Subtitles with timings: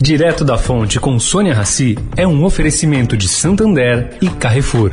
[0.00, 4.92] Direto da Fonte com Sônia Rassi é um oferecimento de Santander e Carrefour.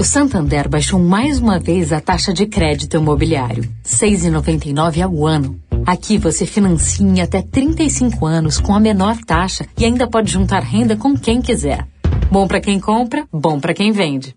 [0.00, 5.60] O Santander baixou mais uma vez a taxa de crédito imobiliário, 6,99 ao ano.
[5.86, 10.60] Aqui você financia em até 35 anos com a menor taxa e ainda pode juntar
[10.60, 11.86] renda com quem quiser.
[12.32, 14.34] Bom para quem compra, bom para quem vende.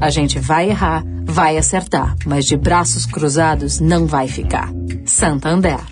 [0.00, 4.72] A gente vai errar, vai acertar, mas de braços cruzados não vai ficar.
[5.04, 5.91] Santander.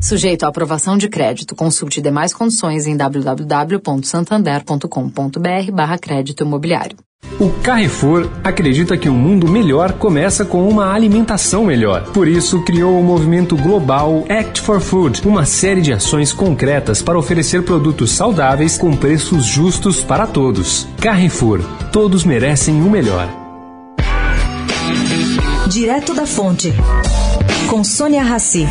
[0.00, 6.96] Sujeito à aprovação de crédito, consulte demais condições em www.santander.com.br barra crédito imobiliário.
[7.40, 12.04] O Carrefour acredita que um mundo melhor começa com uma alimentação melhor.
[12.12, 17.18] Por isso, criou o movimento global Act for Food, uma série de ações concretas para
[17.18, 20.86] oferecer produtos saudáveis com preços justos para todos.
[21.00, 21.60] Carrefour,
[21.92, 23.28] todos merecem o melhor.
[25.68, 26.72] Direto da Fonte,
[27.68, 28.66] com Sônia Rassi.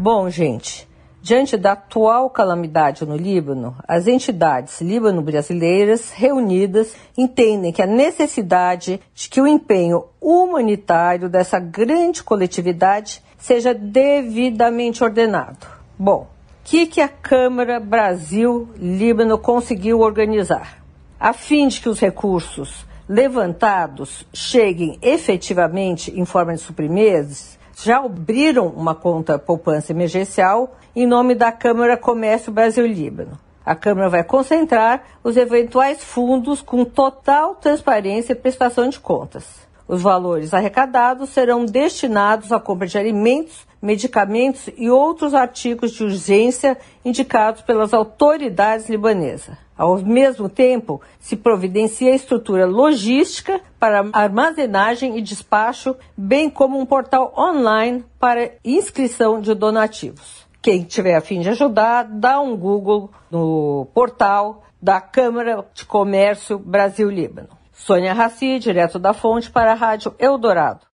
[0.00, 0.88] Bom, gente,
[1.20, 9.28] diante da atual calamidade no Líbano, as entidades líbano-brasileiras reunidas entendem que a necessidade de
[9.28, 15.66] que o empenho humanitário dessa grande coletividade seja devidamente ordenado.
[15.98, 16.28] Bom, o
[16.62, 20.80] que, que a Câmara Brasil-Líbano conseguiu organizar?
[21.18, 28.66] A fim de que os recursos levantados cheguem efetivamente em forma de suprimentos, já abriram
[28.66, 33.38] uma conta poupança emergencial em nome da Câmara Comércio Brasil-Líbano.
[33.64, 39.44] A Câmara vai concentrar os eventuais fundos com total transparência e prestação de contas.
[39.86, 46.76] Os valores arrecadados serão destinados à compra de alimentos, medicamentos e outros artigos de urgência
[47.04, 49.56] indicados pelas autoridades libanesas.
[49.78, 57.32] Ao mesmo tempo, se providencia estrutura logística para armazenagem e despacho, bem como um portal
[57.38, 60.44] online para inscrição de donativos.
[60.60, 66.58] Quem tiver a fim de ajudar, dá um Google no portal da Câmara de Comércio
[66.58, 67.48] Brasil-Líbano.
[67.72, 70.80] Sônia Raci, direto da fonte para a Rádio Eldorado.